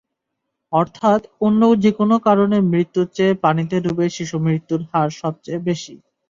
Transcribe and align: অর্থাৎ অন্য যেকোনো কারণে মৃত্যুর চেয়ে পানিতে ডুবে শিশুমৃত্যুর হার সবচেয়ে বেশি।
অর্থাৎ 0.73 1.21
অন্য 1.41 1.61
যেকোনো 1.83 2.15
কারণে 2.27 2.57
মৃত্যুর 2.71 3.07
চেয়ে 3.15 3.33
পানিতে 3.43 3.75
ডুবে 3.85 4.05
শিশুমৃত্যুর 4.15 4.81
হার 4.89 5.09
সবচেয়ে 5.21 5.59
বেশি। 5.67 5.93